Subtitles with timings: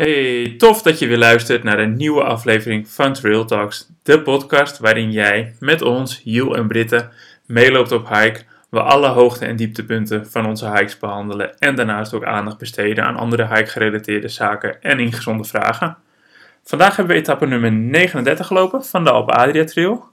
[0.00, 4.78] Hey, tof dat je weer luistert naar een nieuwe aflevering van Trail Talks, de podcast
[4.78, 7.10] waarin jij met ons, Jiel en Britten,
[7.46, 12.24] meeloopt op hike, we alle hoogte- en dieptepunten van onze hikes behandelen en daarnaast ook
[12.24, 15.96] aandacht besteden aan andere hike-gerelateerde zaken en ingezonde vragen.
[16.64, 20.04] Vandaag hebben we etappe nummer 39 gelopen van de Alpe Adria Trail.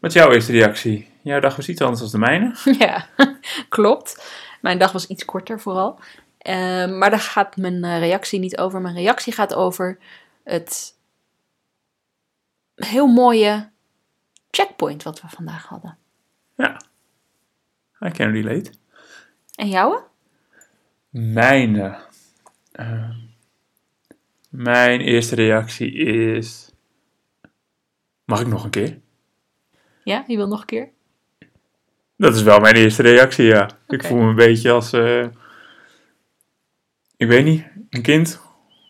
[0.00, 1.08] Wat is jouw eerste reactie?
[1.22, 2.54] Jouw dag was iets anders dan de mijne.
[2.84, 3.06] Ja,
[3.68, 4.32] klopt.
[4.60, 5.98] Mijn dag was iets korter vooral.
[6.40, 8.80] Ehm, maar daar gaat mijn eh, reactie niet over.
[8.80, 9.98] Mijn reactie gaat over
[10.44, 10.98] het
[12.74, 13.70] heel mooie
[14.50, 15.98] checkpoint wat we vandaag hadden.
[16.56, 16.80] Ja,
[18.06, 18.70] I can relate.
[19.54, 20.02] En jouwe?
[21.08, 21.98] Mijne.
[22.72, 23.10] eh,
[24.48, 25.92] mijn eerste reactie
[26.36, 26.70] is.
[28.24, 29.00] Mag ik nog een keer?
[30.04, 30.88] Ja, je wil nog een keer?
[32.16, 33.70] Dat is wel mijn eerste reactie, ja.
[33.88, 34.92] Ik voel me een beetje als.
[34.92, 35.26] eh,
[37.20, 38.40] ik weet niet, een kind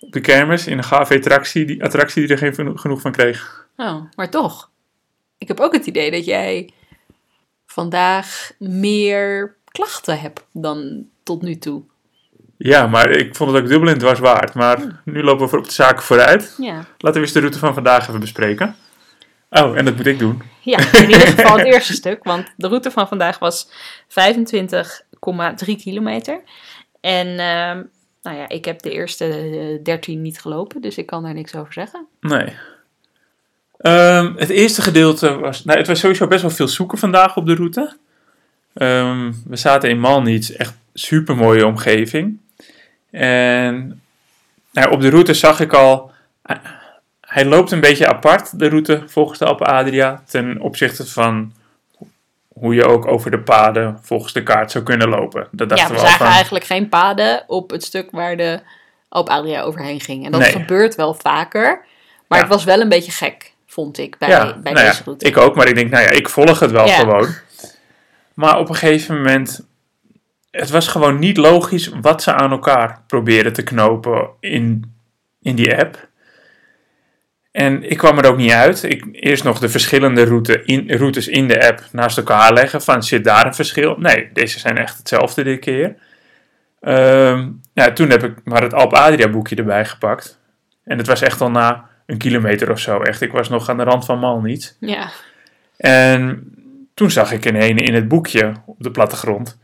[0.01, 3.13] op de kermis in een gave attractie die, attractie die er geen geno- genoeg van
[3.13, 3.67] kreeg.
[3.77, 4.71] Oh, maar toch.
[5.39, 6.71] Ik heb ook het idee dat jij
[7.67, 11.83] vandaag meer klachten hebt dan tot nu toe.
[12.57, 14.55] Ja, maar ik vond het ook dubbel en dwars waard.
[14.55, 16.55] Maar nu lopen we voor op de zaken vooruit.
[16.59, 16.75] Ja.
[16.99, 18.77] Laten we eens de route van vandaag even bespreken.
[19.51, 20.43] Oh, en dat moet ik doen.
[20.61, 22.25] Ja, in ieder geval het eerste stuk.
[22.25, 23.69] Want de route van vandaag was
[24.09, 26.43] 25,3 kilometer.
[27.01, 27.83] En ehm,
[28.23, 31.55] nou ja, ik heb de eerste eh, 13 niet gelopen, dus ik kan daar niks
[31.55, 32.07] over zeggen.
[32.21, 32.53] Nee.
[33.79, 35.65] Ehm, het eerste gedeelte was.
[35.65, 37.97] Nou, het was sowieso best wel veel zoeken vandaag op de route.
[38.75, 42.39] Ehm, we zaten in Malnitz, echt super mooie omgeving.
[43.11, 44.01] En
[44.73, 46.11] nou, op de route zag ik al.
[46.43, 46.57] eh,
[47.21, 50.23] Hij loopt een beetje apart, de route volgens de Alpe Adria.
[50.29, 51.53] Ten opzichte van
[52.61, 55.49] hoe je ook over de paden volgens de kaart zou kunnen lopen.
[55.53, 56.35] Dat Ja, dachten we we al zagen van.
[56.35, 58.61] eigenlijk geen paden op het stuk waar de
[59.09, 60.25] Alpe Adria overheen ging.
[60.25, 60.51] En dat Nee.
[60.53, 61.85] gebeurt wel vaker,
[62.29, 62.45] maar Ja.
[62.45, 65.27] het was wel een beetje gek, vond ik, bij, ja, bij nou deze ja, route.
[65.27, 66.95] ik ook, maar ik denk, nou ja, ik volg het wel Ja.
[66.95, 67.29] gewoon.
[68.35, 69.67] Maar op een gegeven moment,
[70.51, 74.95] het was gewoon niet logisch wat ze aan elkaar probeerden te knopen in,
[75.43, 76.09] in die app.
[77.51, 78.83] En ik kwam er ook niet uit.
[78.83, 82.83] Ik eerst nog de verschillende route in, routes in de app naast elkaar leggen.
[82.83, 83.97] Van zit daar een verschil?
[83.99, 85.97] Nee, deze zijn echt hetzelfde dit keer.
[86.81, 90.41] Ehm, ja, toen heb ik maar het Alp Adria boekje erbij gepakt.
[90.85, 93.01] En het was echt al na een kilometer of zo.
[93.01, 94.77] Echt, ik was nog aan de rand van Malniet.
[94.81, 95.11] Ja,
[95.77, 96.53] En
[96.95, 99.59] toen zag ik in een in het boekje op de plattegrond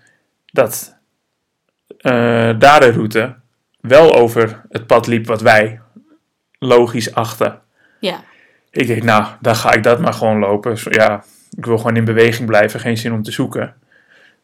[0.46, 0.96] dat
[1.98, 3.34] eh, daar de route
[3.80, 5.80] wel over het pad liep wat wij
[6.58, 7.60] logisch achten.
[8.00, 8.24] Ja,
[8.70, 10.76] Ik denk, nou, dan ga ik dat maar gewoon lopen.
[10.84, 11.24] Ja,
[11.56, 13.74] ik wil gewoon in beweging blijven, geen zin om te zoeken.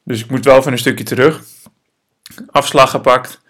[0.05, 1.43] Dus ik moet wel even een stukje terug.
[2.51, 3.41] Afslag gepakt.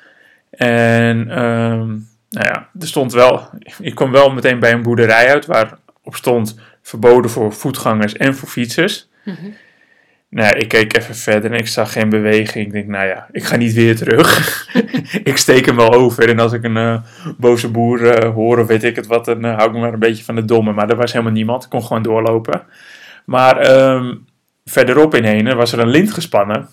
[0.50, 1.88] En ehm,
[2.28, 3.48] nou ja, er stond wel,
[3.80, 8.34] ik kwam wel meteen bij een boerderij uit waar op stond verboden voor voetgangers en
[8.34, 9.08] voor fietsers.
[9.24, 9.50] Mhm.
[10.32, 12.66] Nou, ik keek even verder en ik zag geen beweging.
[12.66, 14.68] Ik denk, nou ja, ik ga niet weer terug.
[15.30, 16.28] ik steek hem wel over.
[16.28, 17.02] En als ik een eh,
[17.38, 19.92] boze boer eh, hoor of weet ik het wat, dan eh, hou ik me maar
[19.92, 20.72] een beetje van de domme.
[20.72, 21.64] Maar er was helemaal niemand.
[21.64, 22.62] Ik kon gewoon doorlopen.
[23.24, 24.14] Maar ehm,
[24.64, 26.68] verderop in Henen was er een lint gespannen.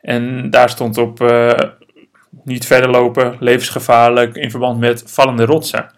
[0.00, 1.32] En daar stond op
[2.44, 5.90] niet verder lopen, levensgevaarlijk in verband met vallende rotsen.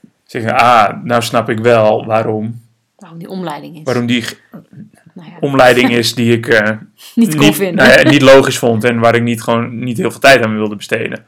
[0.00, 2.60] Dus ik zeg, ah, nou snap ik wel waarom,
[2.96, 3.82] waarom die omleiding is.
[3.82, 4.24] waarom die
[5.14, 6.70] Nou ja, omleiding is die ik eh,
[7.14, 10.20] niet kon nou ja, niet logisch vond en waar ik niet, gewoon, niet heel veel
[10.20, 11.24] tijd aan wilde besteden.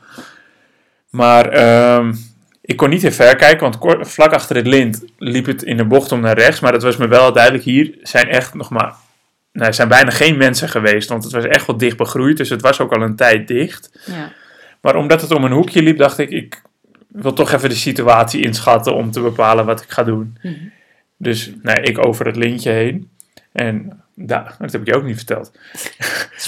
[1.11, 2.13] Maar ehm,
[2.61, 5.77] ik kon niet heel ver kijken, want kort, vlak achter het lint liep het in
[5.77, 6.61] de bocht om naar rechts.
[6.61, 7.65] Maar dat was me wel duidelijk.
[7.65, 8.95] Hier zijn echt nog maar.
[9.53, 12.37] Nou, er zijn bijna geen mensen geweest, want het was echt wel dicht begroeid.
[12.37, 13.91] Dus het was ook al een tijd dicht.
[14.05, 14.33] ja.
[14.81, 16.63] Maar omdat het om een hoekje liep, dacht ik, ik
[17.09, 20.39] wil toch even de situatie inschatten om te bepalen wat ik ga doen.
[20.43, 20.55] Mhm.
[21.17, 23.11] Dus nou, ik over het lintje heen.
[23.57, 25.53] En dat heb ik je ook niet verteld.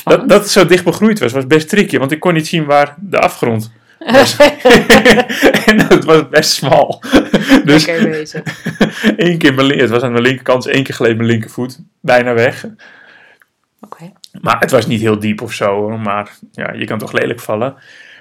[0.05, 2.65] Dat, dat het zo dicht begroeid was, was best tricky, want ik kon niet zien
[2.65, 4.37] waar de afgrond was.
[5.67, 7.03] en dat was best smal.
[7.65, 7.87] Dus
[9.17, 12.35] één keer mijn, het was aan mijn linkerkant, dus één keer gleed mijn linkervoet bijna
[12.35, 12.67] weg.
[13.81, 14.13] Oké.
[14.41, 17.75] Maar het was niet heel diep of zo, maar ja, je kan toch lelijk vallen.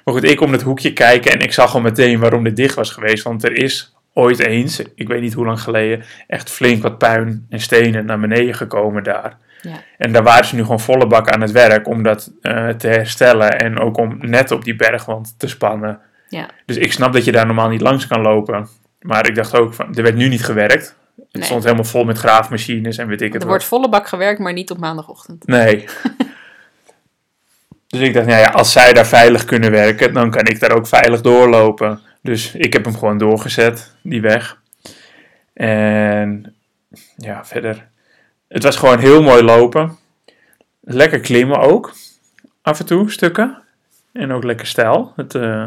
[0.04, 2.76] Maar goed, ik om het hoekje kijken en ik zag al meteen waarom dit dicht
[2.76, 3.24] was geweest.
[3.24, 7.46] Want er is ooit eens, ik weet niet hoe lang geleden, echt flink wat puin
[7.50, 9.38] en stenen naar beneden gekomen daar.
[9.62, 9.76] Ja.
[9.98, 12.88] En daar waren ze nu gewoon volle bak aan het werk om dat eh, te
[12.88, 16.00] herstellen en ook om net op die bergwand te spannen.
[16.30, 16.50] Ja.
[16.66, 18.68] Dus ik snap dat je daar normaal niet langs kan lopen.
[19.02, 20.96] Maar ik dacht ook, van, er werd nu niet gewerkt.
[21.16, 21.44] Het Nee.
[21.44, 23.48] stond helemaal vol met graafmachines en weet ik het Er wat.
[23.50, 25.48] wordt volle bak gewerkt, maar niet op maandagochtend.
[25.48, 25.86] Nee.
[27.88, 30.72] Dus ik dacht, nou ja, als zij daar veilig kunnen werken, dan kan ik daar
[30.72, 32.00] ook veilig doorlopen.
[32.28, 34.62] Dus ik heb hem gewoon doorgezet, die weg.
[35.54, 36.56] En
[37.18, 37.88] ja, verder.
[38.48, 39.98] Het was gewoon heel mooi lopen.
[40.80, 41.94] Lekker klimmen ook.
[42.62, 43.62] Af en toe stukken.
[44.14, 45.14] En ook lekker stijl.
[45.16, 45.66] Het uh,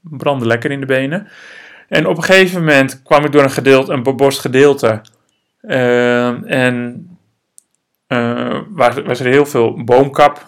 [0.00, 1.28] brandde lekker in de benen.
[1.88, 5.00] En op een gegeven moment kwam ik door een gedeelte, een bebost gedeelte.
[5.60, 7.08] En
[8.08, 10.46] uh, was, was er heel veel boomkap.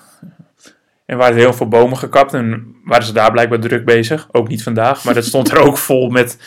[1.07, 2.35] En waren er heel veel bomen gekapt.
[2.35, 4.29] En waren ze daar blijkbaar druk bezig.
[4.33, 5.05] Ook niet vandaag.
[5.05, 6.39] Maar dat stond er ook vol met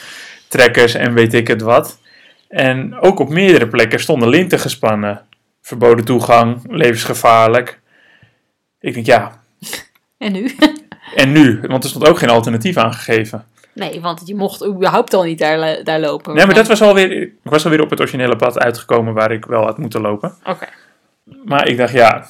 [0.48, 2.00] trekkers en weet ik het wat.
[2.48, 5.22] En ook op meerdere plekken stonden linten gespannen.
[5.62, 7.80] Verboden toegang, levensgevaarlijk.
[8.80, 9.42] Ik denk ja.
[10.18, 10.56] En nu?
[11.16, 11.60] En nu?
[11.68, 13.46] Want er stond ook geen alternatief aangegeven.
[13.74, 16.36] Nee, want je mocht überhaupt al niet daar, daar lopen.
[16.36, 17.12] Nee, maar dat was alweer.
[17.12, 20.36] Ik was alweer op het originele pad uitgekomen waar ik wel had moeten lopen.
[20.44, 20.68] Oké.
[21.46, 22.28] Maar ik dacht ja.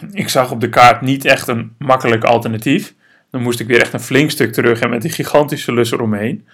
[0.12, 2.94] Ik zag op de kaart niet echt een makkelijk alternatief.
[3.30, 6.46] Dan moest ik weer echt een flink stuk terug en met die gigantische lus eromheen.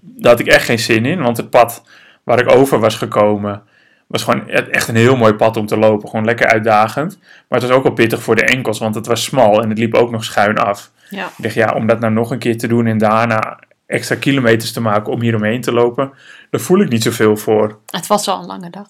[0.00, 1.84] Daar had ik echt geen zin in, want het pad
[2.22, 3.62] waar ik over was gekomen
[4.06, 6.08] was gewoon echt een heel mooi pad om te lopen.
[6.08, 7.18] Gewoon lekker uitdagend.
[7.48, 9.78] Maar het was ook wel pittig voor de enkels, want het was smal en het
[9.78, 10.90] liep ook nog schuin af.
[11.10, 11.26] Ja.
[11.26, 14.72] Ik dacht, ja, om dat nou nog een keer te doen en daarna extra kilometers
[14.72, 16.12] te maken om hier omheen te lopen,
[16.50, 17.78] daar voel ik niet zoveel voor.
[17.86, 18.88] Het was al een lange dag.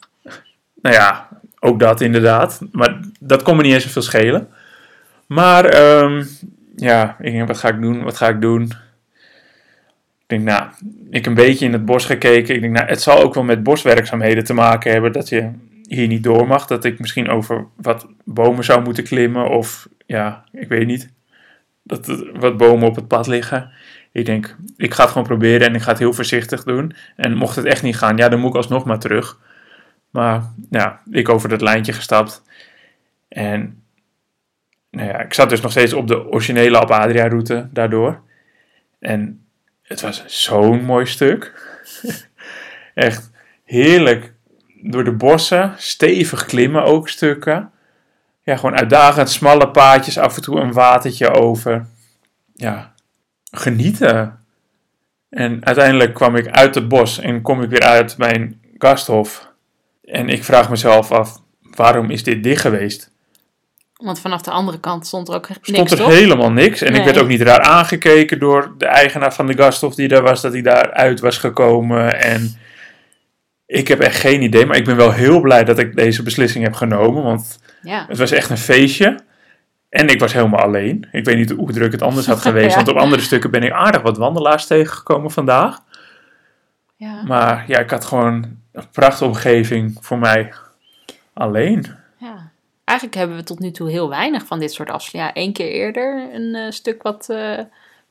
[0.82, 1.28] Nou ja,
[1.64, 2.60] ook dat inderdaad.
[2.72, 4.48] Maar dat kon me niet eens zoveel schelen.
[5.26, 5.64] Maar
[6.02, 6.26] um,
[6.76, 8.02] ja, ik denk, wat ga ik doen?
[8.02, 8.62] Wat ga ik doen?
[10.22, 10.68] Ik denk, nou,
[11.10, 12.54] ik een beetje in het bos gekeken.
[12.54, 15.50] Ik denk, nou, het zal ook wel met boswerkzaamheden te maken hebben dat je
[15.88, 16.66] hier niet door mag.
[16.66, 19.48] Dat ik misschien over wat bomen zou moeten klimmen.
[19.48, 21.12] Of ja, ik weet niet.
[21.82, 23.70] Dat er wat bomen op het pad liggen.
[24.12, 26.92] Ik denk, ik ga het gewoon proberen en ik ga het heel voorzichtig doen.
[27.16, 29.38] En mocht het echt niet gaan, ja, dan moet ik alsnog maar terug.
[30.14, 32.42] Maar ja, ik over dat lijntje gestapt.
[33.28, 33.82] En
[34.90, 38.20] nou ja, ik zat dus nog steeds op de originele Alp Adria route daardoor.
[38.98, 39.46] En
[39.82, 41.52] het was zo'n mooi stuk.
[42.94, 43.30] Echt
[43.64, 44.32] heerlijk
[44.82, 47.70] door de bossen, stevig klimmen ook stukken.
[48.42, 51.86] Ja, gewoon uitdagend, smalle paadjes, af en toe een watertje over.
[52.54, 52.94] Ja,
[53.50, 54.44] genieten.
[55.28, 59.52] En uiteindelijk kwam ik uit het bos en kom ik weer uit mijn gasthof.
[60.04, 63.12] En ik vraag mezelf af, waarom is dit dicht geweest?
[63.94, 66.06] Want vanaf de andere kant stond er ook niks, Stond er toch?
[66.12, 66.80] helemaal niks.
[66.82, 70.22] En ik werd ook niet raar aangekeken door de eigenaar van de gasthof die daar
[70.22, 72.20] was, dat hij daar uit was gekomen.
[72.20, 72.56] En
[73.66, 76.64] ik heb echt geen idee, maar ik ben wel heel blij dat ik deze beslissing
[76.64, 77.22] heb genomen.
[77.22, 78.04] Want Ja.
[78.08, 79.18] het was echt een feestje.
[79.88, 81.08] En ik was helemaal alleen.
[81.12, 82.68] Ik weet niet hoe druk het anders had geweest.
[82.70, 82.74] Ja.
[82.76, 85.78] Want op andere stukken ben ik aardig wat wandelaars tegengekomen vandaag.
[86.96, 87.22] ja.
[87.26, 90.52] Maar ja, ik had gewoon een prachtige omgeving voor mij
[91.32, 91.96] alleen.
[92.18, 92.52] ja.
[92.84, 95.40] Eigenlijk hebben we tot nu toe heel weinig van dit soort afsluitingen.
[95.40, 97.58] Ja, één keer eerder een eh, stuk wat eh,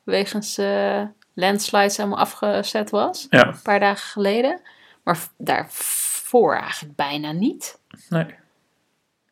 [0.03, 1.01] wegens eh,
[1.33, 3.27] landslides helemaal afgezet was.
[3.29, 4.61] Ja, Een paar dagen geleden.
[5.03, 7.79] Maar daarvoor eigenlijk bijna niet.
[8.09, 8.25] nee.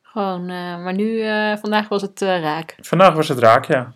[0.02, 0.46] Gewoon,
[0.84, 1.22] maar nu,
[1.60, 2.76] vandaag was het raak.
[2.80, 3.94] Vandaag was het raak, ja.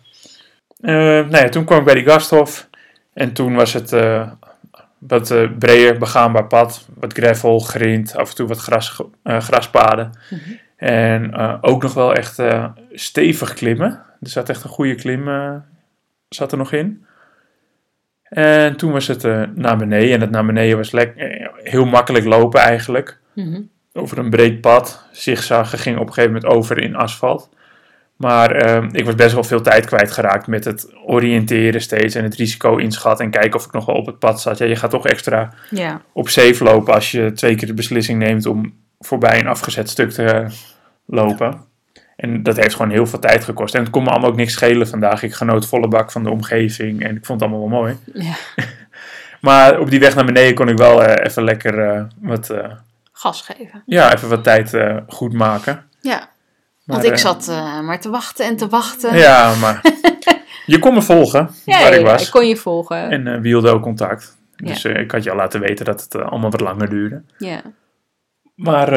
[0.80, 2.68] Eh, nou ja, toen kwam ik bij die gasthof.
[3.12, 3.90] En toen was het
[5.06, 6.88] wat eh, breder begaanbaar pad.
[6.94, 10.10] Wat gravel, grind, af en toe wat gras, eh, graspaden.
[10.76, 12.42] En eh, ook nog wel echt
[12.92, 13.90] stevig klimmen.
[14.20, 15.28] Er zat echt een goede klim
[16.28, 17.04] zat er nog in.
[18.22, 19.22] En toen was het
[19.56, 20.12] naar beneden.
[20.14, 20.92] En het naar beneden was
[21.62, 23.60] heel makkelijk lopen eigenlijk Mhm.
[23.92, 25.06] over een breed pad.
[25.12, 27.50] Zigzaggen ging op een gegeven moment over in asfalt.
[28.16, 32.34] Maar ehm, ik was best wel veel tijd kwijtgeraakt met het oriënteren steeds en het
[32.34, 34.58] risico inschatten en kijken of ik nog wel op het pad zat.
[34.58, 38.18] Ja, je gaat toch extra Ja, op safe lopen als je twee keer de beslissing
[38.18, 40.46] neemt om voorbij een afgezet stuk te
[41.06, 41.64] lopen.
[42.16, 43.74] En dat heeft gewoon heel veel tijd gekost.
[43.74, 45.22] En het kon me allemaal ook niks schelen vandaag.
[45.22, 47.96] Ik genoot volle bak van de omgeving en ik vond het allemaal wel mooi.
[48.14, 48.34] ja.
[49.40, 52.72] Maar op die weg naar beneden kon ik wel eh, even lekker eh, wat, eh,
[53.12, 53.82] gas geven.
[53.86, 55.84] ja, even wat tijd goed maken.
[56.00, 56.28] Ja,
[56.86, 59.16] want ik eh, zat eh, maar te wachten en te wachten.
[59.16, 59.80] Ja, maar
[60.66, 62.24] je kon me volgen Ja, waar ja, ik ja, was.
[62.26, 63.10] ik kon je volgen.
[63.10, 64.36] En eh we hielden ook contact.
[64.56, 64.66] Ja.
[64.66, 67.22] Dus ik had je al laten weten dat het allemaal wat langer duurde.
[67.38, 67.62] Ja.
[68.54, 68.94] Maar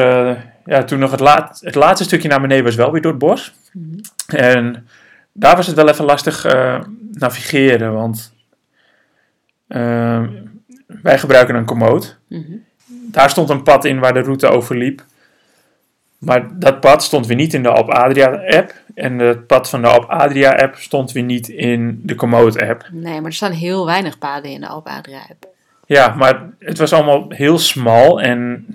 [0.64, 3.20] ja, toen nog het, laat, het laatste stukje naar beneden was wel weer door het
[3.20, 3.54] bos.
[3.72, 3.98] Mhm.
[4.26, 4.88] En
[5.32, 6.44] daar was het wel even lastig
[7.12, 8.32] navigeren, want
[9.70, 10.22] eh,
[10.86, 12.18] wij gebruiken een komoot.
[12.28, 12.56] Mhm.
[12.86, 15.04] Daar stond een pad in waar de route over liep.
[16.20, 18.74] Maar dat pad stond weer niet in de Alp Adria app.
[18.94, 22.88] En het pad van de Alp Adria app stond weer niet in de Komoot app.
[22.92, 25.48] Nee, maar er staan heel weinig paden in de Alp Adria app.
[25.86, 28.66] Ja, maar het was allemaal heel smal en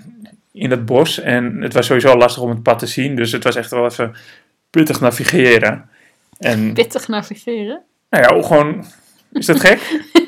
[0.52, 1.20] in het bos.
[1.20, 3.16] En het was sowieso lastig om het pad te zien.
[3.16, 4.14] Dus het was echt wel even
[4.70, 5.88] pittig navigeren.
[6.38, 7.82] En Pittig navigeren.
[8.10, 8.84] nou ja, gewoon,
[9.32, 9.80] is dat gek?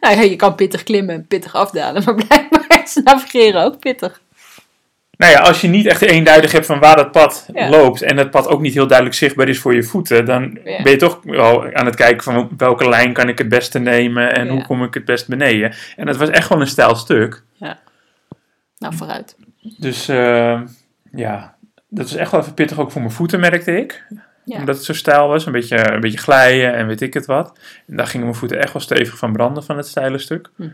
[0.00, 4.20] Nou ja, je kan pittig klimmen en pittig afdalen, maar blijkbaar is navigeren ook pittig.
[5.20, 7.68] Nou ja, als je niet echt eenduidig hebt van waar dat pad Ja.
[7.68, 10.82] loopt en het pad ook niet heel duidelijk zichtbaar is voor je voeten, dan Ja.
[10.82, 14.34] ben je toch wel aan het kijken van welke lijn kan ik het beste nemen
[14.34, 14.52] en Ja.
[14.52, 15.72] hoe kom ik het best beneden.
[15.96, 17.42] En het was echt wel een stijl stuk.
[18.78, 19.36] Nou, vooruit.
[19.78, 20.60] Dus eh,
[21.12, 21.54] ja,
[21.88, 24.04] dat is echt wel even pittig ook voor mijn voeten, merkte ik.
[24.44, 24.58] Ja.
[24.58, 27.58] Omdat het zo stijl was, een beetje, een beetje glijden en weet ik het wat.
[27.86, 30.50] En daar gingen mijn voeten echt wel stevig van branden van het steile stuk.
[30.56, 30.70] Mhm.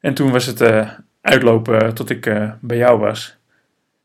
[0.00, 0.88] En toen was het eh,
[1.20, 3.36] uitlopen tot ik eh, bij jou was.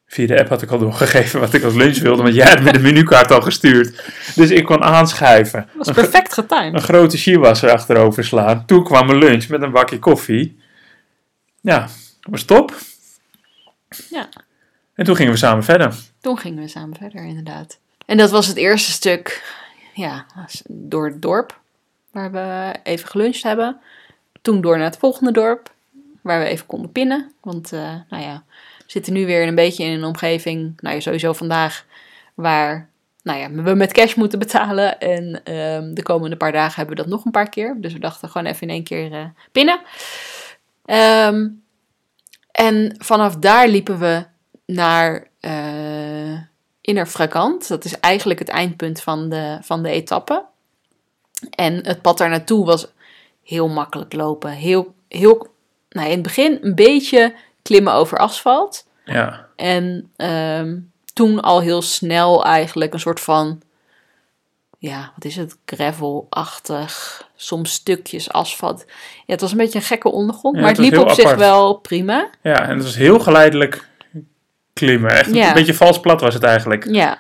[0.08, 2.62] Via de app had ik al doorgegeven wat ik als lunch wilde, want jij had
[2.62, 4.04] me de menukaart al gestuurd.
[4.36, 5.68] Dus ik kon aanschuiven.
[5.76, 6.84] Dat was perfect Een getimed.
[6.84, 8.66] grote shiwasser achterover slaan.
[8.66, 10.60] Toen kwam mijn lunch met een bakje koffie.
[11.62, 11.88] Ja,
[12.22, 12.76] was top.
[14.10, 14.30] Ja.
[14.94, 15.96] En toen gingen we samen verder.
[16.22, 17.80] Toen gingen we samen verder, inderdaad.
[18.06, 19.44] En dat was het eerste stuk,
[19.94, 20.26] ja,
[20.68, 21.60] door het dorp,
[22.12, 23.80] waar we even geluncht hebben.
[24.42, 25.72] Toen door naar het volgende dorp,
[26.22, 27.32] waar we even konden pinnen.
[27.42, 28.44] Want, eh, nou ja,
[28.88, 31.86] zitten nu weer een beetje in een omgeving, nou ja, sowieso vandaag,
[32.34, 32.90] waar,
[33.24, 35.00] nou ja, we met cash moeten betalen.
[35.00, 37.76] En ehm, de komende paar dagen hebben we dat nog een paar keer.
[37.78, 39.80] Dus we dachten gewoon even in één keer eh, pinnen.
[40.86, 41.48] Ehm,
[42.52, 44.26] en vanaf daar liepen we
[44.66, 46.46] naar eh
[46.88, 47.68] Inner Fragant.
[47.68, 50.46] Dat is eigenlijk het eindpunt van de, van de etappe.
[51.50, 52.88] En het pad daar naartoe was
[53.44, 54.52] heel makkelijk lopen.
[54.52, 55.48] Heel, heel,
[55.90, 57.34] nou, in het begin een beetje
[57.68, 58.86] klimmen over asfalt.
[59.06, 60.78] Ja, En ehm,
[61.14, 63.62] toen al heel snel eigenlijk een soort van,
[64.80, 68.84] ja, wat is het, gravel-achtig, soms stukjes asfalt.
[68.88, 68.94] Ja,
[69.26, 72.30] het was een beetje een gekke ondergrond, Ja, maar het liep op zich wel prima.
[72.42, 73.88] ja, en het was heel geleidelijk
[74.74, 75.12] klimmen.
[75.12, 75.48] Echt Ja.
[75.48, 76.88] een beetje vals plat was het eigenlijk.
[76.92, 77.18] Ja,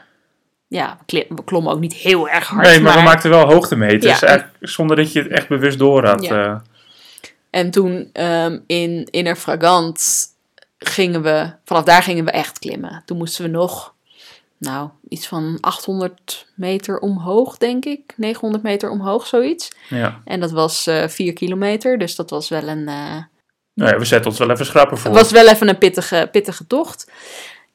[0.67, 2.65] ja we, klommen ook niet heel erg hard.
[2.67, 4.19] nee, maar, we maakten wel hoogtemeters.
[4.19, 4.49] Ja.
[4.59, 6.23] zonder dat je het echt bewust door had.
[6.25, 6.45] Ja.
[6.45, 6.55] eh.
[7.49, 10.25] En toen ehm, in Inner Fragant
[10.77, 13.01] gingen we, vanaf daar gingen we echt klimmen.
[13.05, 13.93] Toen moesten we nog,
[14.57, 18.13] nou, iets van 800 meter omhoog, denk ik.
[18.15, 19.71] 900 meter omhoog, zoiets.
[19.89, 20.21] ja.
[20.25, 23.17] En dat was eh 4 kilometer, dus dat was wel een, eh,
[23.73, 25.11] Nou ja, we zetten ons wel even schrappen voor.
[25.11, 27.11] was wel even een pittige, pittige tocht.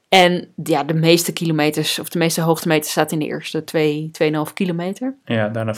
[0.09, 4.52] En ja, de meeste kilometers, of de meeste hoogtemeters staat in de eerste 2, 2,5
[4.54, 5.14] kilometer.
[5.25, 5.75] Ja, daarna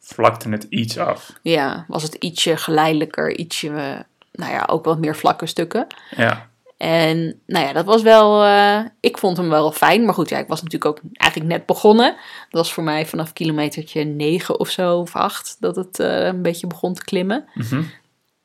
[0.00, 1.32] vlakte het iets af.
[1.42, 3.98] Ja, was het ietsje geleidelijker, ietsje, eh,
[4.32, 5.86] nou ja, ook wat meer vlakke stukken.
[6.16, 8.44] Ja, En nou ja, dat was wel.
[8.44, 10.04] eh, ik vond hem wel fijn.
[10.04, 12.16] Maar goed, ja, ik was natuurlijk ook eigenlijk net begonnen.
[12.50, 16.42] Dat was voor mij vanaf kilometertje 9 of zo, of 8, dat het eh, een
[16.42, 17.44] beetje begon te klimmen.
[17.54, 17.82] mhm.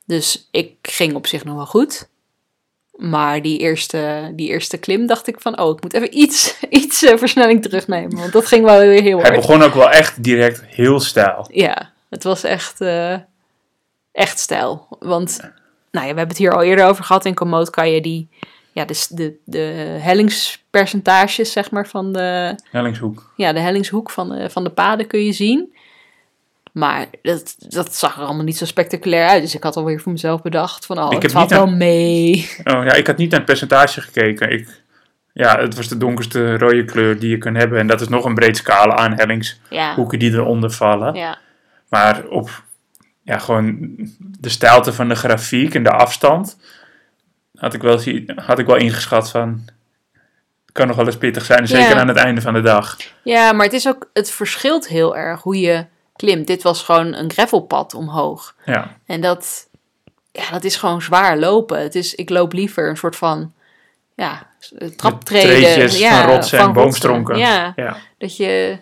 [0.05, 2.09] Dus ik ging op zich nog wel goed.
[2.95, 7.03] Maar die eerste, die eerste klim dacht ik van, oh, ik moet even iets, iets
[7.03, 8.17] eh, versnelling terugnemen.
[8.17, 9.41] Want dat ging wel weer heel hij hard.
[9.41, 11.47] begon ook wel echt direct heel stijl.
[11.51, 12.81] Ja, het was echt,
[14.11, 14.87] echt stijl.
[14.99, 15.39] Want,
[15.91, 17.25] ja, we hebben het hier al eerder over gehad.
[17.25, 18.29] In Komoot kan je die,
[18.71, 23.33] ja, de, de, de hellingspercentages, zeg maar, van de, Hellingshoek.
[23.35, 25.73] ja, de hellingshoek van de, van de paden kun je zien.
[26.71, 29.41] Maar dat, dat zag er allemaal niet zo spectaculair uit.
[29.41, 32.49] Dus ik had alweer voor mezelf bedacht van, oh, Ik het valt wel aan- mee.
[32.63, 34.51] Oh ja, ik had niet naar het percentage gekeken.
[34.51, 34.81] Ik,
[35.33, 37.79] ja, het was de donkerste rode kleur die je kan hebben.
[37.79, 41.13] En dat is nog een breed scala aan hellingshoeken Ja, die eronder vallen.
[41.13, 41.37] ja,
[41.89, 42.63] Maar op
[43.29, 43.77] ja, gewoon
[44.39, 46.57] de stijlte van de grafiek en de afstand
[47.55, 47.99] had ik wel,
[48.35, 49.61] had ik wel ingeschat van...
[50.65, 51.99] Het kan nog wel eens pittig zijn, zeker Ja.
[51.99, 52.97] aan het einde van de dag.
[53.23, 56.47] ja, maar het is ook, het verschilt heel erg hoe je klimt.
[56.47, 58.55] Dit was gewoon een gravelpad omhoog.
[58.65, 59.67] Ja, En dat,
[60.31, 61.81] ja, dat is gewoon zwaar lopen.
[61.81, 63.53] Het is, ik loop liever een soort van
[64.15, 64.47] ja,
[64.95, 65.91] traptreden.
[65.97, 67.37] ja, van rotsen en boomstronken.
[67.37, 67.97] Ja, ja.
[68.17, 68.77] dat je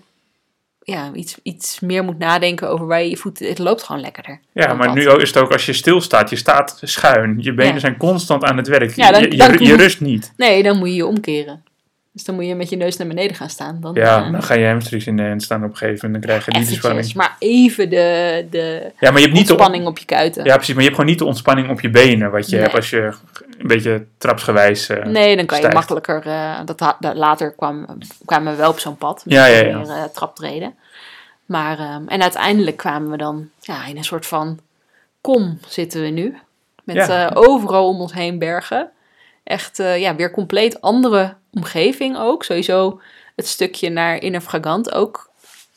[0.93, 3.47] ja, iets, iets meer moet nadenken over waar je je voeten...
[3.47, 4.39] Het loopt gewoon lekkerder.
[4.53, 4.95] ja maar pad.
[4.95, 6.29] nu is het ook als je stilstaat.
[6.29, 7.37] Je staat schuin.
[7.39, 7.79] Je benen Ja.
[7.79, 8.95] zijn constant aan het werk.
[8.95, 10.33] Ja, dan- je, je, dan- je rust niet.
[10.37, 11.63] Nee, dan moet je je omkeren.
[12.17, 13.77] Dus dan moet je met je neus naar beneden gaan staan.
[13.81, 16.23] Dan, Ja, eh, dan ga je hamstrings in de hand staan op een gegeven moment.
[16.27, 17.13] Dan krijg je die eventjes, spanning.
[17.13, 20.43] maar even de, de Ja, maar je hebt niet de ontspanning op je kuiten.
[20.45, 20.73] Ja, precies.
[20.73, 22.31] Maar je hebt gewoon niet de ontspanning op je benen.
[22.31, 22.61] Wat je Nee.
[22.63, 23.11] hebt als je
[23.59, 24.89] een beetje trapsgewijs...
[24.89, 26.21] eh, Nee, dan kan je makkelijker.
[26.25, 27.85] eh, dat, dat later kwam,
[28.25, 29.21] kwamen we wel op zo'n pad.
[29.25, 29.77] Met Ja, ja, ja.
[29.77, 30.75] meer, traptreden.
[31.45, 34.59] Maar, ehm, en uiteindelijk kwamen we dan ja, in een soort van
[35.21, 36.37] kom zitten we nu.
[36.83, 37.31] Met Ja.
[37.33, 38.89] overal om ons heen bergen.
[39.43, 42.43] Echt ja, weer compleet andere omgeving ook.
[42.43, 43.01] Sowieso
[43.35, 45.29] het stukje naar Inner Fragant ook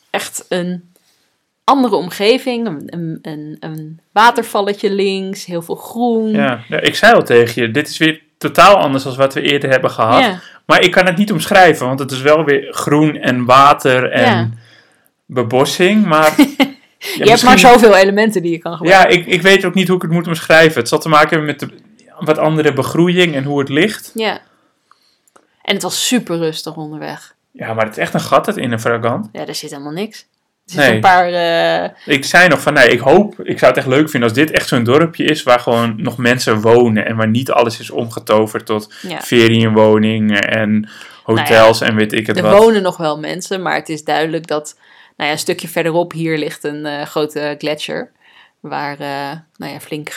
[0.09, 0.93] echt een
[1.63, 2.67] andere omgeving.
[2.67, 6.31] Een, een, een, watervalletje links, heel veel groen.
[6.31, 9.41] Ja, ja, ik zei al tegen je, dit is weer totaal anders dan wat we
[9.41, 10.23] eerder hebben gehad.
[10.23, 10.39] Ja.
[10.65, 14.21] Maar ik kan het niet omschrijven, want het is wel weer groen en water en
[14.23, 14.49] Ja.
[15.25, 16.33] bebossing, maar...
[16.37, 19.17] ja, je hebt maar zoveel elementen die je kan Ja, gebruiken.
[19.17, 20.79] ik, ik weet ook niet hoe ik het moet omschrijven.
[20.79, 21.69] Het zal te maken hebben met de
[22.25, 24.11] wat andere begroeiing en hoe het ligt.
[24.13, 24.41] Ja.
[25.61, 27.35] En het was super rustig onderweg.
[27.51, 29.29] Ja, maar het is echt een gat het in een fragant.
[29.31, 30.19] Ja, er zit helemaal niks.
[30.65, 30.93] Er zit Nee.
[30.95, 31.27] een paar...
[31.33, 34.37] eh, Ik zei nog van, nee, ik hoop, ik zou het echt leuk vinden als
[34.37, 37.89] dit echt zo'n dorpje is waar gewoon nog mensen wonen en waar niet alles is
[37.89, 39.19] omgetoverd tot ja.
[39.21, 40.89] ferienwoningen en
[41.23, 42.57] hotels en weet ik het Er wat.
[42.57, 44.75] wonen nog wel mensen, maar het is duidelijk dat...
[45.17, 48.11] Nou ja, een stukje verderop hier ligt een eh, grote gletsjer.
[48.59, 50.09] Waar eh, nou ja, flink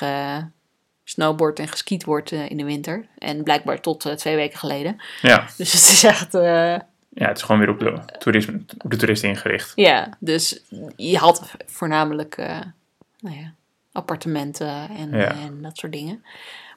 [1.05, 3.07] gesnowboard en geskiet wordt eh, in de winter.
[3.19, 4.97] En blijkbaar tot eh, twee weken geleden.
[5.23, 5.47] Ja.
[5.57, 6.35] Dus het is echt...
[6.35, 6.77] eh,
[7.09, 9.73] ja, het is gewoon weer op de, toerisme, op de toeristen ingericht.
[9.75, 10.61] Ja, dus
[10.97, 12.37] je had voornamelijk
[13.21, 13.53] nou ja,
[13.93, 15.31] appartementen en, Ja.
[15.31, 16.25] en dat soort dingen.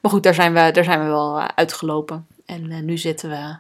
[0.02, 2.28] Maar goed, daar zijn we, daar zijn we wel uitgelopen.
[2.46, 3.56] En nu zitten we,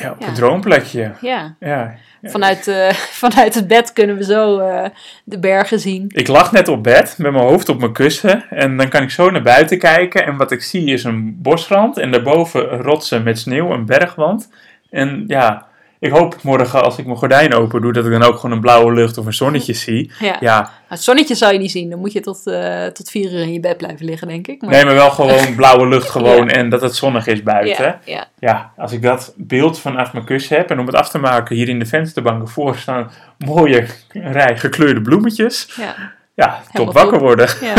[0.00, 1.12] Ja, op een droomplekje.
[1.20, 1.94] ja, Ja.
[2.22, 2.90] vanuit, eh,
[3.22, 4.84] vanuit het bed kunnen we zo eh,
[5.24, 6.04] de bergen zien.
[6.14, 9.10] Ik lag net op bed met mijn hoofd op mijn kussen en dan kan ik
[9.10, 13.38] zo naar buiten kijken en wat ik zie is een bosrand en daarboven rotsen met
[13.38, 14.50] sneeuw, een bergwand.
[14.90, 15.66] En ja,
[16.00, 18.60] ik hoop morgen als ik mijn gordijn open doe dat ik dan ook gewoon een
[18.60, 20.12] blauwe lucht of een zonnetje zie.
[20.18, 20.36] Ja.
[20.40, 23.40] Ja, Het zonnetje zou je niet zien, dan moet je tot, eh, tot vier uur
[23.40, 24.60] in je bed blijven liggen, denk ik.
[24.62, 27.84] Maar, nee, maar wel gewoon blauwe lucht gewoon en dat het zonnig is buiten.
[27.84, 31.08] ja, ja, Ja, als ik dat beeld vanaf mijn kussen heb en om het af
[31.08, 35.68] te maken, hier in de vensterbanken voor staan mooie rij gekleurde bloemetjes.
[35.76, 35.94] ja,
[36.34, 37.48] Ja, top wakker worden.
[37.60, 37.74] ja.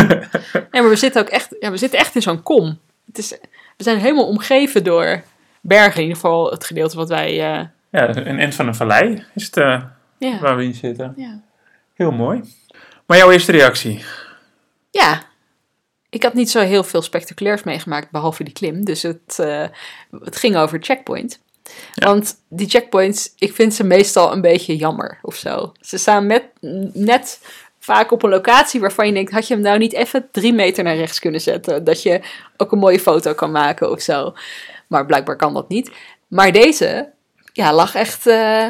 [0.72, 2.80] Nee, maar we zitten ook echt, ja, we zitten echt in zo'n kom.
[3.06, 3.30] Het is,
[3.78, 5.22] we zijn helemaal omgeven door
[5.62, 7.54] bergen, in ieder geval het gedeelte wat wij...
[7.54, 9.84] eh, Ja, een eind van een vallei is het eh,
[10.18, 10.40] ja.
[10.40, 11.14] waar we in zitten.
[11.18, 11.42] Ja.
[11.94, 12.42] Heel mooi.
[13.06, 14.04] Maar jouw eerste reactie?
[14.92, 15.22] ja,
[16.10, 18.86] ik had niet zo heel veel spectaculairs meegemaakt, behalve die klim.
[18.86, 19.66] Dus het, eh,
[20.24, 21.40] het ging over checkpoint.
[21.94, 22.06] Ja.
[22.06, 25.72] Want die checkpoints, ik vind ze meestal een beetje jammer of zo.
[25.82, 26.44] Ze staan met,
[26.94, 27.40] net
[27.80, 30.84] vaak op een locatie waarvan je denkt, had je hem nou niet even drie meter
[30.84, 31.84] naar rechts kunnen zetten?
[31.84, 32.22] Dat je
[32.58, 34.34] ook een mooie foto kan maken of zo.
[34.88, 35.92] Maar blijkbaar kan dat niet.
[36.28, 37.10] Maar deze,
[37.54, 38.66] ja, lag echt eh,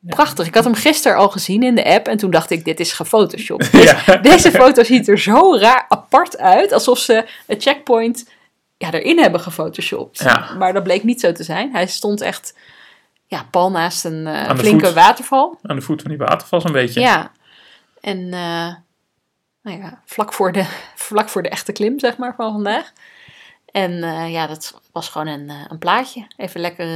[0.00, 0.46] prachtig.
[0.46, 2.92] Ik had hem gisteren al gezien in de app en toen dacht ik, dit is
[2.92, 3.72] gefotoshopt.
[3.72, 4.16] Deze, Ja.
[4.16, 8.28] deze foto ziet er zo raar apart uit, alsof ze het checkpoint
[8.76, 10.18] ja, erin hebben gefotoshopt.
[10.22, 10.54] Ja.
[10.58, 11.72] Maar dat bleek niet zo te zijn.
[11.72, 12.54] Hij stond echt
[13.26, 14.94] ja, pal naast een eh, flinke voet.
[14.94, 15.58] waterval.
[15.62, 17.00] Aan de voet van die waterval zo'n beetje.
[17.00, 17.32] Ja.
[18.00, 18.74] En eh,
[19.62, 22.92] nou ja, vlak, voor de, vlak voor de echte klim, zeg maar, van vandaag.
[23.72, 23.92] En
[24.30, 26.26] ja, dat was gewoon een, een plaatje.
[26.36, 26.86] Even lekker...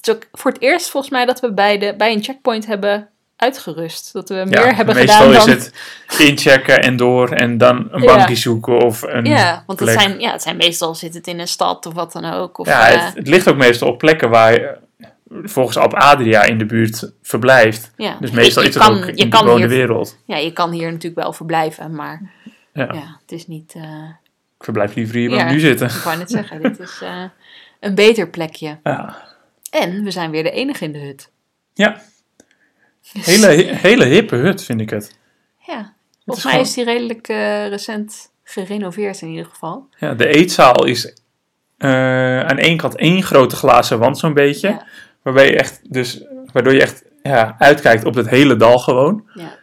[0.00, 2.22] eh, het is ook voor het eerst volgens mij dat we bij, de, bij een
[2.22, 4.12] checkpoint hebben uitgerust.
[4.12, 5.56] Dat we meer hebben meestal gedaan dan...
[5.56, 5.64] is
[6.06, 8.14] het inchecken en door en dan een Ja.
[8.16, 10.00] bankje zoeken of een Ja, want het plek.
[10.00, 12.58] zijn, ja, het zijn meestal zit het in een stad of wat dan ook.
[12.58, 15.08] Of, Ja, eh, het, het ligt ook meestal op plekken waar je eh,
[15.44, 17.90] volgens Alp Adria in de buurt verblijft.
[17.96, 18.16] ja.
[18.20, 20.16] Dus meestal je, is je het kan, ook je in de kan hier, wereld.
[20.26, 22.30] Ja, je kan hier natuurlijk wel verblijven, maar
[22.72, 22.88] Ja.
[22.92, 23.72] ja, het is niet...
[23.76, 23.82] eh,
[24.58, 25.86] Ik verblijf liever hier waar we nu zitten.
[25.86, 27.22] ik wou net zeggen, dit is eh,
[27.80, 28.78] een beter plekje.
[28.82, 29.16] Ja,
[29.70, 31.30] En we zijn weer de enige in de hut.
[31.74, 32.02] ja.
[33.12, 33.46] Hele,
[33.86, 35.16] hele hippe hut vind ik het.
[35.66, 39.88] ja, volgens mij is die redelijk eh, recent gerenoveerd in ieder geval.
[39.98, 41.16] Ja, de eetzaal is
[41.78, 44.68] eh, aan één kant één grote glazen wand zo'n beetje.
[44.68, 44.86] Ja.
[45.22, 49.28] Waarbij je echt, dus, waardoor je echt ja, uitkijkt op het hele dal gewoon.
[49.34, 49.58] Ja.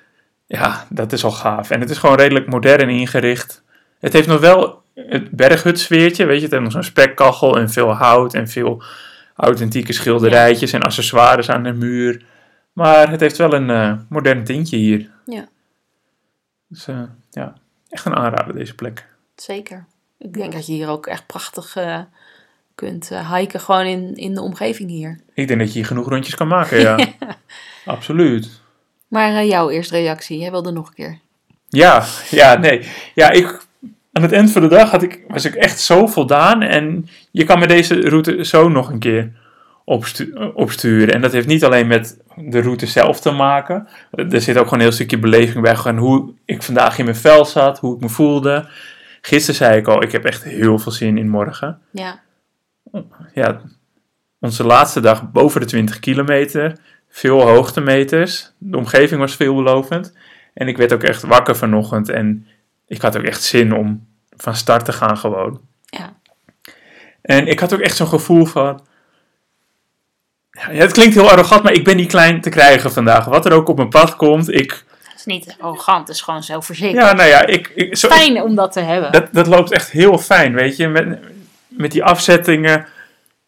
[0.45, 1.69] Ja, dat is al gaaf.
[1.69, 3.63] En het is gewoon redelijk modern ingericht.
[3.99, 6.43] Het heeft nog wel het berghutsfeertje, weet je.
[6.43, 8.83] Het heeft nog zo'n spekkachel en veel hout en veel
[9.35, 12.25] authentieke schilderijtjes en accessoires aan de muur.
[12.73, 15.09] Maar het heeft wel een eh, modern tintje hier.
[15.25, 15.47] Ja.
[16.67, 17.53] Dus eh, ja,
[17.89, 19.05] echt een aanrader deze plek.
[19.35, 19.85] Zeker.
[20.17, 21.99] Ik denk dat je hier ook echt prachtig eh,
[22.75, 25.19] kunt hiken, gewoon in, in de omgeving hier.
[25.33, 26.97] Ik denk dat je hier genoeg rondjes kan maken, ja.
[27.85, 28.61] Absoluut.
[29.07, 31.19] Maar jouw eerste reactie, jij wilde nog een keer.
[31.67, 32.87] Ja, ja, nee.
[33.15, 33.61] Ja, ik,
[34.13, 36.61] aan het eind van de dag had ik, was ik echt zo voldaan.
[36.61, 39.31] En je kan met deze route zo nog een keer
[39.85, 41.13] opstu- opsturen.
[41.13, 43.87] En dat heeft niet alleen met de route zelf te maken.
[44.11, 45.75] Er zit ook gewoon een heel stukje beleving bij.
[45.75, 48.67] Gewoon hoe ik vandaag in mijn vel zat, hoe ik me voelde.
[49.21, 51.79] Gisteren zei ik al, ik heb echt heel veel zin in morgen.
[51.91, 52.19] Ja,
[53.33, 53.61] Ja,
[54.39, 56.77] onze laatste dag boven de 20 kilometer.
[57.09, 58.51] Veel hoogtemeters.
[58.57, 60.17] De omgeving was veelbelovend.
[60.53, 62.09] En ik werd ook echt wakker vanochtend.
[62.09, 62.47] En
[62.93, 65.61] ik had ook echt zin om van start te gaan gewoon.
[65.85, 66.13] ja,
[67.21, 68.81] En ik had ook echt zo'n gevoel van...
[70.51, 73.25] Ja, het klinkt heel arrogant, maar ik ben niet klein te krijgen vandaag.
[73.25, 74.83] Wat er ook op mijn pad komt, ik...
[75.03, 77.03] het is niet arrogant, het is gewoon zelfverzekerd.
[77.03, 77.71] Ja, nou ja, ik...
[77.75, 79.11] ik zo, Fijn om dat te hebben.
[79.11, 80.87] dat, dat loopt echt heel fijn, weet je.
[80.87, 81.19] Met,
[81.67, 82.87] met die afzettingen.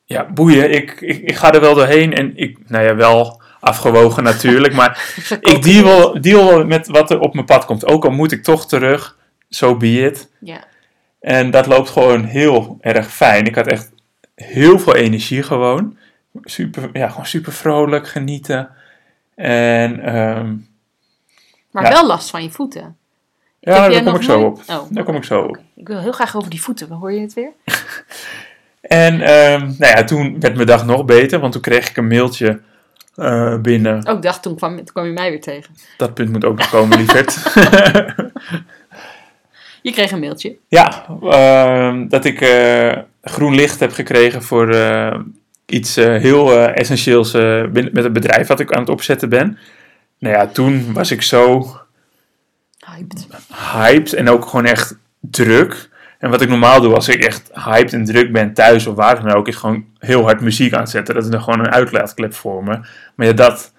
[0.06, 0.72] Ja, boeien.
[0.72, 2.14] Ik, ik, ik ga er wel doorheen.
[2.14, 4.74] En ik, nou ja, wel afgewogen natuurlijk.
[4.74, 7.86] Maar ik deal, deal met wat er op mijn pad komt.
[7.86, 9.15] Ook al moet ik toch terug,
[9.56, 10.30] so be it.
[10.40, 10.64] Ja.
[11.20, 13.46] En dat loopt gewoon heel erg fijn.
[13.46, 13.92] Ik had echt
[14.36, 15.98] heel veel energie gewoon.
[16.44, 18.70] Super, ja, gewoon super vrolijk, genieten.
[19.36, 20.56] En ehm,
[21.72, 21.90] Maar Ja.
[21.90, 22.98] wel last van je voeten.
[23.60, 24.62] ja, daar kom nog ik zo op.
[24.68, 25.60] Oh, Daar kom ik zo op.
[25.76, 26.90] Ik wil heel graag over die voeten.
[26.90, 27.52] Hoor je het weer?
[28.82, 32.08] En ehm, nou ja, toen werd mijn dag nog beter, want toen kreeg ik een
[32.08, 32.62] mailtje
[33.16, 34.08] eh, binnen.
[34.08, 35.76] Oh, ik dacht, toen kwam, toen kwam je mij weer tegen.
[35.98, 37.38] Dat punt moet ook nog komen, lieverd.
[39.86, 40.58] Je kreeg een mailtje.
[40.68, 45.20] ja, ehm, dat ik eh, groen licht heb gekregen voor eh,
[45.66, 49.58] iets eh, heel essentieels binnen, met het bedrijf wat ik aan het opzetten ben.
[50.20, 51.72] Nou ja, toen was ik zo
[52.86, 53.28] Hyped.
[53.74, 55.90] hyped en ook gewoon echt druk.
[56.20, 59.24] En wat ik normaal doe als ik echt hyped en druk ben thuis of waar
[59.24, 61.14] dan ook, is gewoon heel hard muziek aanzetten.
[61.14, 62.80] Dat is dan gewoon een uitlaatklep voor me.
[63.16, 63.74] Maar ja, dat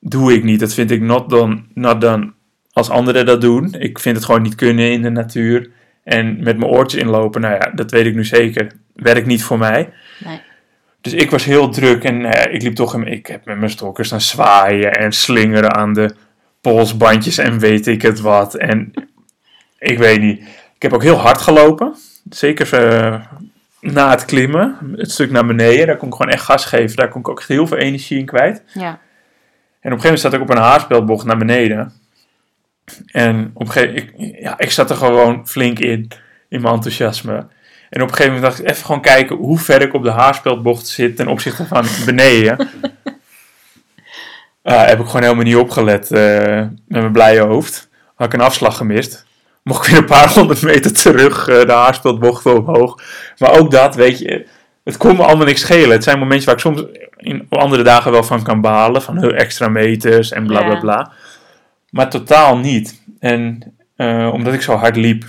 [0.00, 0.60] doe ik niet.
[0.60, 2.32] Dat vind ik not done, not done
[2.74, 3.74] als anderen dat doen.
[3.78, 5.70] Ik vind het gewoon niet kunnen in de natuur.
[6.04, 8.72] En met mijn oortjes inlopen, nou ja, dat weet ik nu zeker.
[8.94, 9.92] Werkt niet voor mij.
[10.24, 10.40] Nee.
[11.00, 13.70] Dus ik was heel druk en eh, ik liep toch, in- ik heb met mijn
[13.70, 16.14] stokken staan zwaaien en slingeren aan de
[16.60, 18.54] polsbandjes en weet ik het wat.
[18.54, 18.92] En
[19.78, 20.40] ik weet niet.
[20.74, 21.94] Ik heb ook heel hard gelopen.
[22.30, 23.20] Zeker eh,
[23.80, 24.76] na het klimmen.
[24.96, 25.86] Het stuk naar beneden.
[25.86, 26.96] Daar kon ik gewoon echt gas geven.
[26.96, 28.62] Daar kon ik ook echt heel veel energie in kwijt.
[28.72, 28.88] Ja.
[29.80, 31.92] En op een gegeven moment zat ik op een haarspeldbocht naar beneden.
[33.06, 36.10] En op een gegeven ik, ja, ik zat er gewoon flink in,
[36.48, 37.46] in mijn enthousiasme.
[37.90, 40.10] En op een gegeven moment dacht ik even gewoon kijken hoe ver ik op de
[40.10, 42.68] haarspeldbocht zit ten opzichte van beneden.
[44.62, 47.88] Ah, heb ik gewoon helemaal niet opgelet eh, met mijn blije hoofd.
[48.14, 49.26] Had ik een afslag gemist.
[49.62, 53.02] Mocht ik weer een paar honderd meter terug eh, de haarspeldbocht omhoog.
[53.38, 54.46] Maar ook dat, weet je,
[54.84, 55.90] het kon me allemaal niks schelen.
[55.90, 56.84] Het zijn momentjes waar ik soms
[57.16, 59.02] in andere dagen wel van kan balen.
[59.02, 61.12] Van heel extra meters en bla bla Ja.
[61.94, 63.02] Maar totaal niet.
[63.18, 65.24] En eh, omdat ik zo hard liep,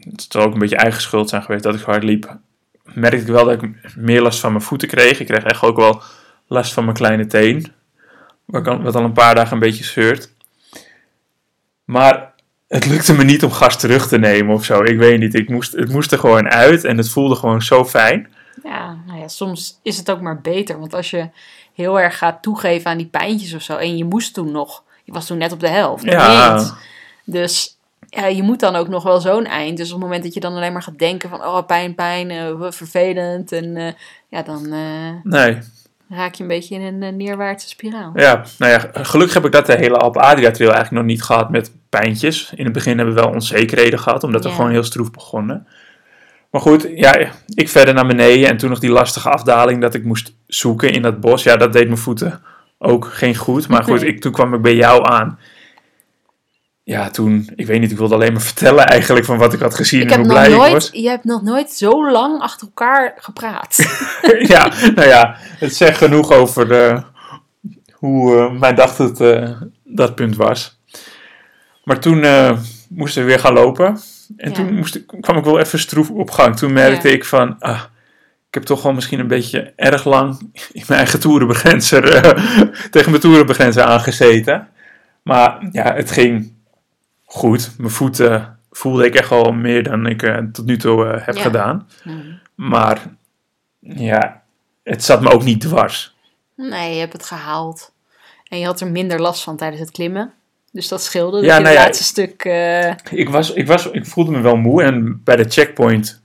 [0.00, 2.36] het zal ook een beetje eigen schuld zijn geweest dat ik zo hard liep,
[2.84, 5.20] merkte ik wel dat ik meer last van mijn voeten kreeg.
[5.20, 6.02] Ik kreeg echt ook wel
[6.46, 7.72] last van mijn kleine teen.
[8.44, 10.32] Wat al een paar dagen een beetje zeurt.
[11.84, 12.32] Maar
[12.68, 14.82] het lukte me niet om gas terug te nemen of zo.
[14.82, 15.34] Ik weet niet.
[15.34, 18.32] Ik moest, het moest er gewoon uit en het voelde gewoon zo fijn.
[18.62, 20.78] Ja, nou ja, soms is het ook maar beter.
[20.78, 21.28] Want als je
[21.74, 23.76] heel erg gaat toegeven aan die pijntjes of zo.
[23.76, 24.82] En je moest toen nog.
[25.12, 26.04] Was toen net op de helft.
[26.04, 26.54] Ja.
[26.54, 26.74] niet.
[27.24, 27.76] Dus
[28.08, 29.76] ja, je moet dan ook nog wel zo'n eind.
[29.76, 31.40] Dus op het moment dat je dan alleen maar gaat denken van...
[31.44, 33.52] Oh, pijn, pijn, eh, vervelend.
[33.52, 33.92] En eh,
[34.28, 35.58] ja, dan eh, Nee,
[36.08, 38.12] raak je een beetje in een neerwaartse spiraal.
[38.14, 41.22] Ja, nou ja, gelukkig heb ik dat de hele Alp Adria Trail eigenlijk nog niet
[41.22, 42.52] gehad met pijntjes.
[42.54, 44.54] In het begin hebben we wel onzekerheden gehad, omdat we Ja.
[44.54, 45.66] gewoon heel stroef begonnen.
[46.50, 50.04] Maar goed, ja, ik verder naar beneden en toen nog die lastige afdaling dat ik
[50.04, 51.42] moest zoeken in dat bos.
[51.42, 52.42] Ja, dat deed mijn voeten
[52.82, 53.68] ook geen goed.
[53.68, 54.10] Maar goed, Nee.
[54.10, 55.38] ik, toen kwam ik bij jou aan.
[56.84, 59.74] Ja, toen, ik weet niet, ik wilde alleen maar vertellen eigenlijk van wat ik had
[59.74, 60.88] gezien Ik en hoe blij ik was.
[60.92, 63.76] je hebt nog nooit zo lang achter elkaar gepraat.
[64.54, 67.02] ja, nou ja, het zegt genoeg over eh,
[67.92, 69.50] hoe eh, mijn dag tot eh,
[69.84, 70.80] dat punt was.
[71.84, 72.24] Maar toen
[72.88, 73.86] moesten we weer gaan lopen.
[74.36, 74.54] En Ja.
[74.54, 76.56] toen moest ik, kwam ik wel even stroef op gang.
[76.56, 77.14] Toen merkte Ja.
[77.14, 77.80] ik van, ah,
[78.52, 82.60] ik heb toch wel misschien een beetje erg lang in mijn eigen toerenbegrenzer, eh,
[82.90, 84.68] tegen mijn toerenbegrenzer aangezeten.
[85.22, 86.52] Maar ja, het ging
[87.24, 87.74] goed.
[87.78, 91.36] Mijn voeten voelde ik echt wel meer dan ik eh, tot nu toe eh, heb
[91.36, 91.42] Ja.
[91.42, 91.88] gedaan.
[92.02, 92.40] Hmm.
[92.54, 93.02] Maar
[93.78, 94.42] ja,
[94.82, 96.14] het zat me ook niet dwars.
[96.56, 97.92] Nee, je hebt het gehaald.
[98.48, 100.32] En je had er minder last van tijdens het klimmen.
[100.72, 101.40] Dus dat scheelde.
[101.40, 102.44] Ja, nou het ja, laatste stuk...
[103.10, 106.21] Ik, was, ik, was, ik voelde me wel moe en bij de checkpoint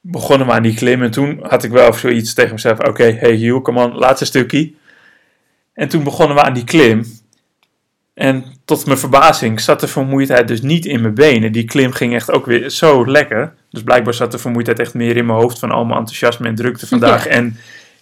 [0.00, 1.02] begonnen we aan die klim.
[1.02, 4.72] En toen had ik wel zoiets tegen mezelf: oké, hey Hugh, come on, laatste stukje.
[5.74, 7.04] En toen begonnen we aan die klim.
[8.14, 11.52] En tot mijn verbazing zat de vermoeidheid dus niet in mijn benen.
[11.52, 13.54] Die klim ging echt ook weer zo lekker.
[13.70, 16.54] Dus blijkbaar zat de vermoeidheid echt meer in mijn hoofd van al mijn enthousiasme en
[16.54, 17.24] drukte vandaag.
[17.24, 17.30] Ja.
[17.40, 17.56] En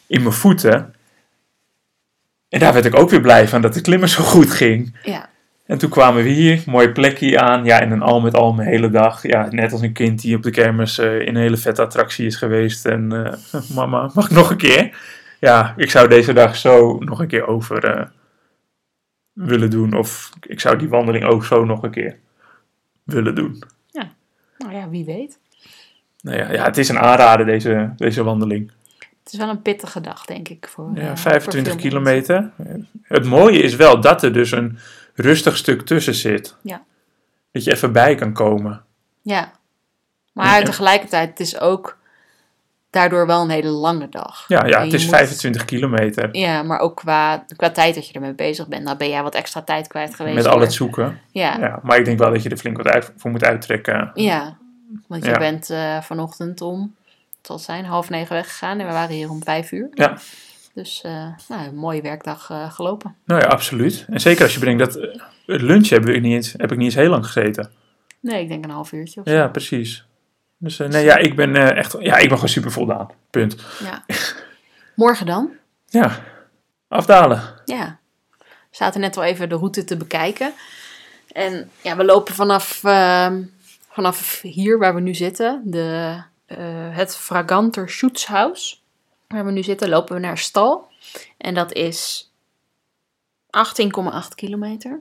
[0.06, 0.94] in mijn voeten.
[2.48, 4.96] En daar werd ik ook weer blij van dat de klimmen zo goed ging.
[5.02, 5.28] ja.
[5.68, 7.64] En toen kwamen we hier, mooi plekje aan.
[7.64, 9.22] Ja, en dan al met al mijn hele dag.
[9.22, 12.26] Ja, net als een kind die op de kermis eh, in een hele vette attractie
[12.26, 12.86] is geweest.
[12.86, 14.98] En eh, mama, mag ik nog een keer?
[15.40, 18.06] Ja, ik zou deze dag zo nog een keer over eh,
[19.32, 19.94] willen doen.
[19.94, 22.16] Of ik zou die wandeling ook zo nog een keer
[23.02, 23.62] willen doen.
[24.58, 25.38] Nou ja, wie weet.
[26.20, 28.70] Nou ja, ja het is een aanrader deze, deze wandeling.
[28.98, 30.68] Het is wel een pittige dag, denk ik.
[30.68, 31.90] Voor, Ja, voor 25 veel mensen.
[31.90, 32.50] kilometer.
[33.02, 34.78] Het mooie is wel dat er dus een
[35.18, 36.54] rustig stuk tussen zit.
[36.62, 36.82] Ja.
[37.52, 38.82] Dat je even bij kan komen.
[39.22, 39.52] Ja.
[40.32, 40.64] Maar Ja.
[40.64, 41.96] tegelijkertijd, het is ook
[42.90, 44.44] daardoor wel een hele lange dag.
[44.48, 46.28] Ja, ja En het is moet- 25 kilometer.
[46.36, 48.84] Ja, maar ook qua, qua tijd dat je ermee bezig bent.
[48.84, 50.36] Nou ben jij wat extra tijd kwijt geweest.
[50.36, 51.20] Met al het zoeken.
[51.30, 51.58] Ja, ja.
[51.58, 54.10] Ja, maar ik denk wel dat je er flink wat uit, voor moet uittrekken.
[55.06, 55.38] want je Ja.
[55.38, 56.94] bent eh, vanochtend om,
[57.42, 58.78] het zijn, half negen weggegaan.
[58.80, 59.88] En we waren hier om vijf uur.
[59.94, 60.18] Ja.
[60.78, 63.16] Dus eh, nou, een mooie werkdag eh, gelopen.
[63.24, 64.04] Nou ja, absoluut.
[64.08, 66.78] En zeker als je bedenkt dat eh, het lunch heb ik niet eens, heb ik
[66.78, 67.70] niet eens heel lang gezeten.
[68.20, 69.34] Nee, ik denk een half uurtje of zo.
[69.34, 70.06] Ja, precies.
[70.58, 73.10] Dus nee, ja, ik ben echt, ja, ik ben gewoon super voldaan.
[73.30, 73.56] Punt.
[73.82, 74.04] Ja.
[74.94, 75.50] Morgen dan?
[75.86, 76.20] Ja,
[76.88, 77.42] afdalen.
[77.64, 77.98] Ja.
[78.38, 80.52] We zaten net al even de route te bekijken.
[81.32, 83.42] En ja, we lopen vanaf, ehm,
[83.88, 86.56] vanaf hier waar we nu zitten, de, eh,
[86.96, 88.86] het Fraganter Schutzhaus.
[89.28, 90.88] Waar we nu zitten, lopen we naar Stal.
[91.38, 92.30] En dat is
[93.46, 95.00] 18,8 kilometer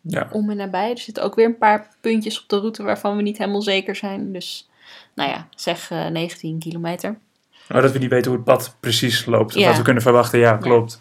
[0.00, 0.90] Ja, om en nabij.
[0.90, 3.96] Er zitten ook weer een paar puntjes op de route waarvan we niet helemaal zeker
[3.96, 4.32] zijn.
[4.32, 4.68] Dus,
[5.14, 7.18] nou ja, zeg eh, 19 kilometer.
[7.68, 9.54] maar dat we niet weten hoe het pad precies loopt.
[9.54, 9.66] Of Ja.
[9.68, 10.96] wat we kunnen verwachten, ja, klopt.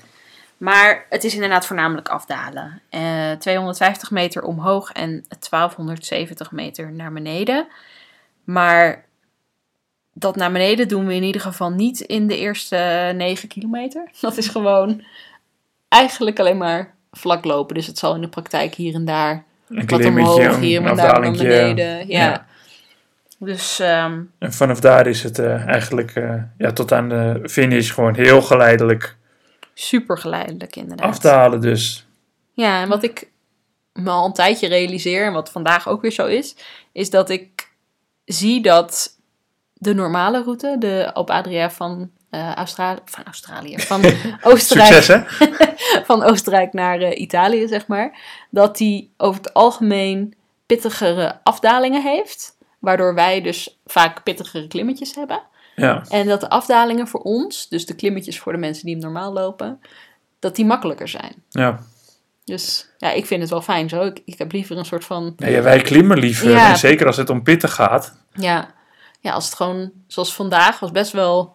[0.57, 2.81] Maar het is inderdaad voornamelijk afdalen.
[2.89, 7.67] Eh 250 meter omhoog en 1270 meter naar beneden.
[8.43, 9.04] Maar
[10.17, 14.09] dat naar beneden doen we in ieder geval niet in de eerste 9 kilometer.
[14.21, 15.03] Dat is gewoon
[15.87, 17.75] eigenlijk alleen maar vlak lopen.
[17.75, 21.19] Dus het zal in de praktijk hier en daar Een wat omhoog, hier en daar
[21.19, 21.97] naar beneden.
[21.97, 22.03] Ja.
[22.07, 22.45] ja.
[23.39, 27.93] Dus ehm, En vanaf daar is het eh, eigenlijk eh, ja, tot aan de finish
[27.93, 29.15] gewoon heel geleidelijk
[29.73, 31.07] super geleidelijk inderdaad.
[31.07, 31.61] afdalen.
[31.61, 32.05] Dus
[32.53, 33.27] Ja, en wat ik
[33.93, 36.55] me al een tijdje realiseer, en wat vandaag ook weer zo is,
[36.91, 37.69] is dat ik
[38.25, 39.15] zie dat
[39.77, 44.01] de normale route, de op Adria van, eh Australië, van Australië, van
[44.41, 45.23] Oostenrijk, succes hè?
[46.09, 50.33] van Oostenrijk naar eh, Italië, zeg maar, dat die over het algemeen
[50.65, 55.41] pittigere afdalingen heeft, waardoor wij dus vaak pittigere klimmetjes hebben.
[55.75, 59.03] Ja, En dat de afdalingen voor ons, dus de klimmetjes voor de mensen die hem
[59.03, 59.79] normaal lopen,
[60.39, 61.33] dat die makkelijker zijn.
[61.49, 61.79] ja.
[62.43, 64.01] Dus ja, ik vind het wel fijn zo.
[64.01, 65.33] Ik, ik heb liever een soort van.
[65.37, 66.49] Nee, ja, wij klimmen liever.
[66.49, 66.69] Ja.
[66.69, 68.17] En zeker als het om pitten gaat.
[68.33, 68.73] Ja,
[69.25, 69.91] ja, als het gewoon.
[70.07, 71.53] Zoals vandaag was best wel.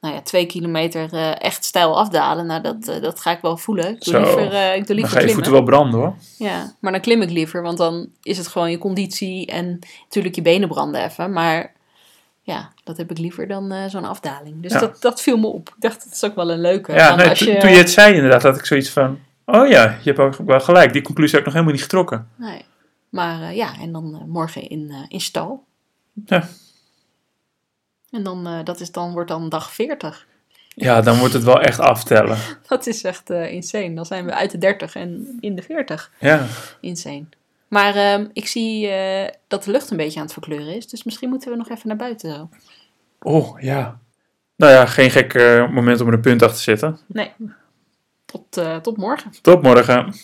[0.00, 2.46] Nou ja, twee kilometer eh, echt stijl afdalen.
[2.46, 3.88] Nou, dat, eh, dat ga ik wel voelen.
[3.88, 4.20] Ik doe Zo.
[4.20, 5.34] liever, eh, ik doe Dan liever ga je klimmen.
[5.34, 6.14] voeten wel branden hoor.
[6.38, 7.62] Ja, maar dan klim ik liever.
[7.62, 9.46] Want dan is het gewoon je conditie.
[9.46, 11.32] En natuurlijk je benen branden even.
[11.32, 11.72] Maar
[12.42, 14.62] ja, dat heb ik liever dan zo'n afdaling.
[14.62, 14.78] Dus Ja.
[14.80, 15.68] dat, dat viel me op.
[15.68, 16.92] Ik dacht, dat is ook wel een leuke.
[16.92, 19.18] Ja, nee, als je- toen je het zei inderdaad, had ik zoiets van...
[19.46, 20.92] Oh ja, je hebt ook wel gelijk.
[20.92, 22.28] Die conclusie heb ik nog helemaal niet getrokken.
[22.36, 22.64] Nee.
[23.08, 25.64] Maar ja, en dan morgen in, in stal.
[26.26, 26.48] Ja.
[28.10, 30.26] En dan, eh, dat is dan, wordt dan dag 40.
[30.68, 32.38] Ja, dan wordt het wel echt aftellen.
[32.68, 33.94] Dat is echt eh, insane.
[33.94, 36.12] Dan zijn we uit de 30 en in de 40.
[36.18, 36.46] Ja,
[36.80, 37.24] Insane.
[37.68, 40.88] Maar ehm, ik zie eh, dat de lucht een beetje aan het verkleuren is.
[40.88, 42.48] Dus misschien moeten we nog even naar buiten zo.
[43.20, 43.98] oh ja.
[44.56, 45.34] Nou ja, geen gek
[45.70, 46.98] moment om er een punt achter te zetten.
[47.06, 47.32] Nee.
[48.24, 49.30] Tot, tot morgen.
[49.42, 50.14] Tot morgen.